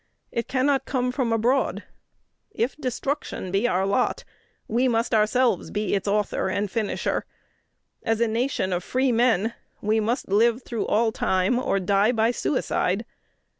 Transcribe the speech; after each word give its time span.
It 0.31 0.47
cannot 0.47 0.85
come 0.85 1.11
from 1.11 1.31
abroad. 1.31 1.83
If 2.49 2.75
destruction 2.75 3.51
be 3.51 3.67
our 3.67 3.85
lot, 3.85 4.23
we 4.67 4.87
must 4.87 5.13
ourselves 5.13 5.69
be 5.69 5.93
its 5.93 6.07
author 6.07 6.49
and 6.49 6.71
finisher. 6.71 7.23
As 8.01 8.19
a 8.19 8.27
nation 8.27 8.73
of 8.73 8.83
freemen, 8.83 9.53
we 9.79 9.99
must 9.99 10.27
live 10.29 10.63
through 10.63 10.87
all 10.87 11.11
time, 11.11 11.59
or 11.59 11.79
die 11.79 12.11
by 12.11 12.31
suicide. 12.31 13.05